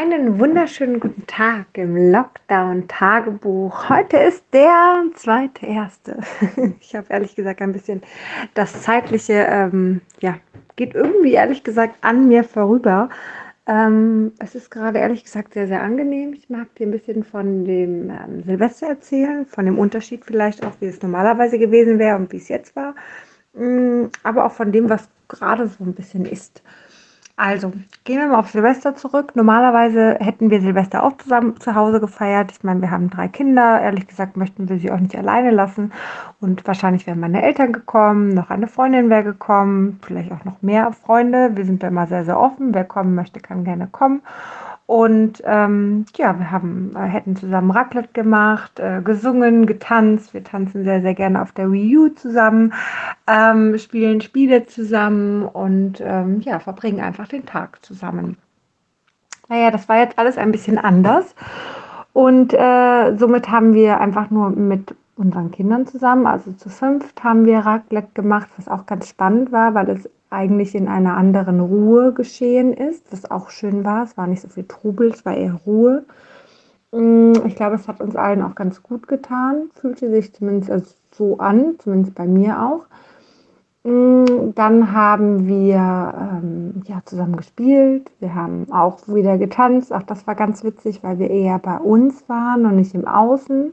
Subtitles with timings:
[0.00, 3.88] Einen wunderschönen guten Tag im Lockdown-Tagebuch.
[3.88, 6.20] Heute ist der zweite erste.
[6.80, 8.02] Ich habe ehrlich gesagt ein bisschen
[8.54, 10.36] das zeitliche, ähm, ja,
[10.76, 13.08] geht irgendwie ehrlich gesagt an mir vorüber.
[13.66, 16.32] Ähm, es ist gerade ehrlich gesagt sehr, sehr angenehm.
[16.32, 20.74] Ich mag dir ein bisschen von dem ähm, Silvester erzählen, von dem Unterschied vielleicht auch,
[20.78, 22.94] wie es normalerweise gewesen wäre und wie es jetzt war.
[23.52, 26.62] Mm, aber auch von dem, was gerade so ein bisschen ist.
[27.40, 29.36] Also, gehen wir mal auf Silvester zurück.
[29.36, 32.50] Normalerweise hätten wir Silvester auch zusammen zu Hause gefeiert.
[32.50, 33.80] Ich meine, wir haben drei Kinder.
[33.80, 35.92] Ehrlich gesagt möchten wir sie auch nicht alleine lassen.
[36.40, 40.90] Und wahrscheinlich wären meine Eltern gekommen, noch eine Freundin wäre gekommen, vielleicht auch noch mehr
[40.90, 41.52] Freunde.
[41.54, 42.74] Wir sind da immer sehr, sehr offen.
[42.74, 44.20] Wer kommen möchte, kann gerne kommen.
[44.88, 50.32] Und ähm, ja, wir haben, äh, hätten zusammen Raclette gemacht, äh, gesungen, getanzt.
[50.32, 52.72] Wir tanzen sehr, sehr gerne auf der Wii U zusammen,
[53.26, 58.38] ähm, spielen Spiele zusammen und ähm, ja, verbringen einfach den Tag zusammen.
[59.50, 61.34] Naja, das war jetzt alles ein bisschen anders.
[62.14, 67.44] Und äh, somit haben wir einfach nur mit unseren Kindern zusammen, also zu fünft, haben
[67.44, 72.12] wir Raclette gemacht, was auch ganz spannend war, weil es eigentlich in einer anderen Ruhe
[72.12, 74.04] geschehen ist, was auch schön war.
[74.04, 76.04] Es war nicht so viel Trubel, es war eher Ruhe.
[76.92, 81.38] Mm, ich glaube, es hat uns allen auch ganz gut getan, fühlte sich zumindest so
[81.38, 82.86] an, zumindest bei mir auch.
[83.84, 88.10] Mm, dann haben wir ähm, ja, zusammen gespielt.
[88.20, 89.92] Wir haben auch wieder getanzt.
[89.92, 93.72] Auch das war ganz witzig, weil wir eher bei uns waren und nicht im Außen.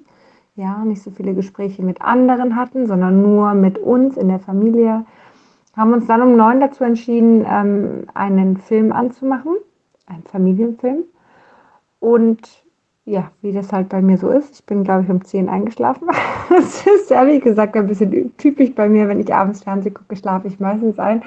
[0.56, 5.06] Ja, nicht so viele Gespräche mit anderen hatten, sondern nur mit uns in der Familie
[5.76, 9.56] haben uns dann um neun dazu entschieden, ähm, einen Film anzumachen,
[10.08, 11.04] einen Familienfilm.
[12.00, 12.64] Und
[13.06, 16.08] ja, wie das halt bei mir so ist, ich bin, glaube ich, um zehn eingeschlafen.
[16.50, 20.48] das ist ehrlich gesagt ein bisschen typisch bei mir, wenn ich abends Fernsehen gucke, schlafe
[20.48, 21.24] ich meistens ein.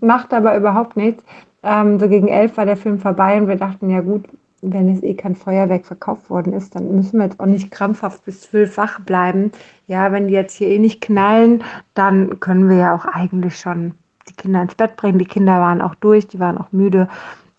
[0.00, 1.24] Macht aber überhaupt nichts.
[1.62, 4.24] Ähm, so gegen elf war der Film vorbei und wir dachten, ja gut,
[4.62, 8.24] wenn es eh kein Feuerwerk verkauft worden ist, dann müssen wir jetzt auch nicht krampfhaft
[8.24, 9.52] bis zwölf wach bleiben.
[9.86, 11.62] Ja, wenn die jetzt hier eh nicht knallen,
[11.94, 13.94] dann können wir ja auch eigentlich schon
[14.28, 15.18] die Kinder ins Bett bringen.
[15.18, 17.08] Die Kinder waren auch durch, die waren auch müde.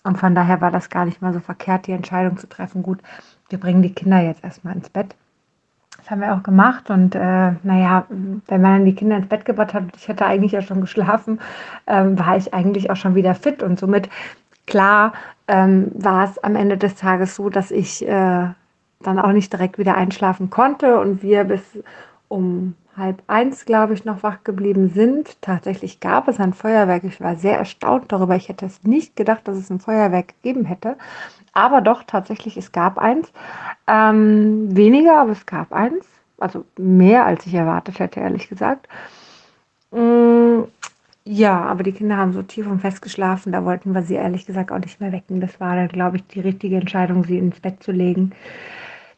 [0.03, 2.81] Und von daher war das gar nicht mal so verkehrt, die Entscheidung zu treffen.
[2.81, 2.99] Gut,
[3.49, 5.15] wir bringen die Kinder jetzt erstmal ins Bett.
[5.97, 6.89] Das haben wir auch gemacht.
[6.89, 10.53] Und äh, naja, wenn man dann die Kinder ins Bett gebracht hat, ich hatte eigentlich
[10.53, 11.39] ja schon geschlafen,
[11.85, 13.61] ähm, war ich eigentlich auch schon wieder fit.
[13.61, 14.09] Und somit
[14.67, 15.13] Klar
[15.47, 18.47] ähm, war es am Ende des Tages so, dass ich äh,
[19.01, 21.61] dann auch nicht direkt wieder einschlafen konnte und wir bis
[22.27, 25.41] um halb eins, glaube ich, noch wach geblieben sind.
[25.41, 27.03] Tatsächlich gab es ein Feuerwerk.
[27.03, 28.35] Ich war sehr erstaunt darüber.
[28.35, 30.97] Ich hätte es nicht gedacht, dass es ein Feuerwerk gegeben hätte.
[31.53, 33.31] Aber doch, tatsächlich, es gab eins.
[33.87, 36.05] Ähm, weniger, aber es gab eins.
[36.39, 38.87] Also mehr, als ich erwartet hätte, ehrlich gesagt.
[39.91, 40.63] Mm,
[41.27, 44.45] ja, aber die Kinder haben so tief und fest geschlafen, da wollten wir sie ehrlich
[44.45, 45.41] gesagt auch nicht mehr wecken.
[45.41, 48.31] Das war dann, glaube ich, die richtige Entscheidung, sie ins Bett zu legen.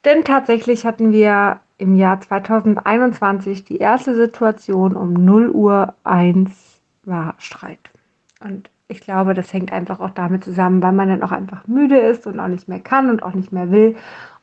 [0.05, 7.35] Denn tatsächlich hatten wir im Jahr 2021 die erste Situation um 0 Uhr 1 war
[7.37, 7.91] Streit.
[8.41, 11.97] Und ich glaube, das hängt einfach auch damit zusammen, weil man dann auch einfach müde
[11.97, 13.95] ist und auch nicht mehr kann und auch nicht mehr will.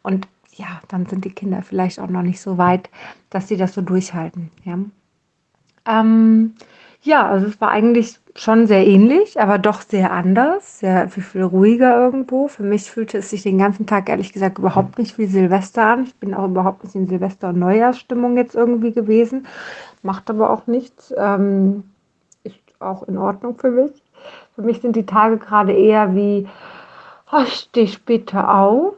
[0.03, 2.91] Und ja, dann sind die Kinder vielleicht auch noch nicht so weit,
[3.29, 4.51] dass sie das so durchhalten.
[4.65, 4.79] Ja.
[5.89, 6.55] Ähm,
[7.07, 11.43] ja, also es war eigentlich schon sehr ähnlich, aber doch sehr anders, sehr viel, viel
[11.43, 12.49] ruhiger irgendwo.
[12.49, 16.05] Für mich fühlte es sich den ganzen Tag ehrlich gesagt überhaupt nicht wie Silvester an.
[16.05, 19.47] Ich bin auch überhaupt nicht in Silvester- und Neujahrsstimmung jetzt irgendwie gewesen.
[20.03, 21.15] Macht aber auch nichts.
[21.17, 21.85] Ähm,
[22.45, 23.93] ist auch in Ordnung für mich.
[24.55, 26.49] Für mich sind die Tage gerade eher wie,
[27.33, 28.95] oh, ich stehe später auf.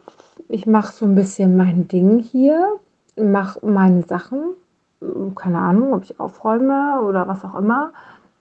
[0.48, 2.78] Ich mache so ein bisschen mein Ding hier,
[3.16, 4.54] mache meine Sachen,
[5.34, 7.92] keine Ahnung, ob ich aufräume oder was auch immer.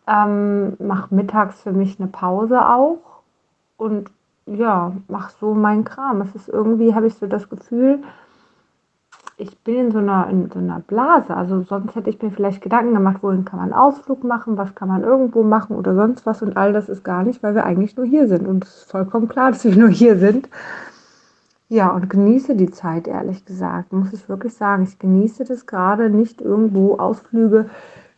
[0.08, 3.22] Ähm, mache mittags für mich eine Pause auch
[3.78, 4.10] und
[4.46, 6.22] ja, mache so meinen Kram.
[6.22, 8.00] Es ist irgendwie, habe ich so das Gefühl,
[9.40, 11.36] ich bin in so, einer, in so einer Blase.
[11.36, 14.88] Also sonst hätte ich mir vielleicht Gedanken gemacht, wohin kann man Ausflug machen, was kann
[14.88, 16.42] man irgendwo machen oder sonst was.
[16.42, 18.48] Und all das ist gar nicht, weil wir eigentlich nur hier sind.
[18.48, 20.50] Und es ist vollkommen klar, dass wir nur hier sind.
[21.70, 24.84] Ja, und genieße die Zeit, ehrlich gesagt, muss ich wirklich sagen.
[24.84, 27.70] Ich genieße das gerade nicht irgendwo Ausflüge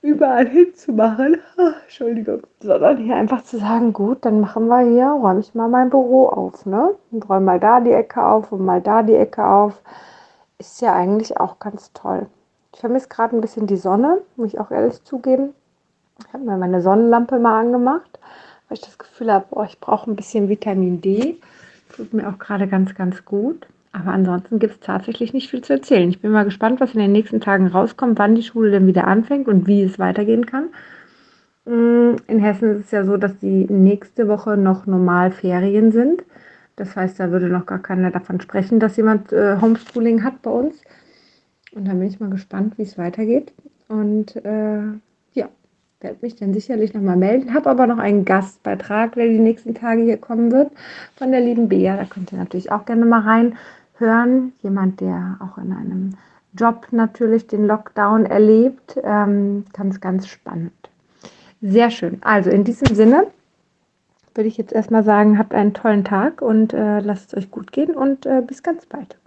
[0.01, 1.38] überall hinzumachen.
[1.57, 2.42] Ach, Entschuldigung.
[2.62, 6.28] Sondern hier einfach zu sagen, gut, dann machen wir hier, räume ich mal mein Büro
[6.28, 6.96] auf, ne?
[7.12, 9.81] Und räume mal da die Ecke auf und mal da die Ecke auf.
[10.60, 12.28] Ist ja eigentlich auch ganz toll.
[12.74, 15.54] Ich vermisse gerade ein bisschen die Sonne, muss ich auch ehrlich zugeben.
[16.19, 18.19] Ich habe mir meine Sonnenlampe mal angemacht,
[18.68, 21.40] weil ich das Gefühl habe, ich brauche ein bisschen Vitamin D.
[21.96, 23.68] Tut mir auch gerade ganz, ganz gut.
[23.92, 26.10] Aber ansonsten gibt es tatsächlich nicht viel zu erzählen.
[26.10, 29.08] Ich bin mal gespannt, was in den nächsten Tagen rauskommt, wann die Schule denn wieder
[29.08, 30.70] anfängt und wie es weitergehen kann.
[31.66, 36.24] Mm, in Hessen ist es ja so, dass die nächste Woche noch normal Ferien sind.
[36.76, 40.52] Das heißt, da würde noch gar keiner davon sprechen, dass jemand äh, Homeschooling hat bei
[40.52, 40.82] uns.
[41.72, 43.54] Und da bin ich mal gespannt, wie es weitergeht.
[43.88, 44.84] Und äh,
[46.01, 47.54] werde mich dann sicherlich nochmal melden.
[47.54, 50.72] Habe aber noch einen Gastbeitrag, der die nächsten Tage hier kommen wird,
[51.16, 51.98] von der lieben Bea.
[51.98, 54.54] Da könnt ihr natürlich auch gerne mal reinhören.
[54.62, 56.13] Jemand, der auch in einem
[56.54, 58.98] Job natürlich den Lockdown erlebt.
[59.04, 60.72] Ähm, ganz, ganz spannend.
[61.62, 62.19] Sehr schön.
[62.22, 63.28] Also in diesem Sinne
[64.34, 67.74] würde ich jetzt erstmal sagen, habt einen tollen Tag und äh, lasst es euch gut
[67.74, 69.18] gehen und äh, bis ganz bald.